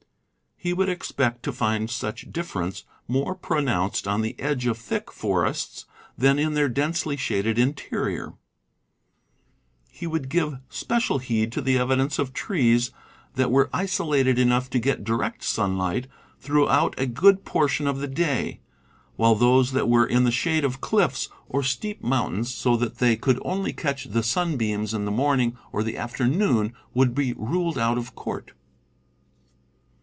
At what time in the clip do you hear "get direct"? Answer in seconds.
14.79-15.43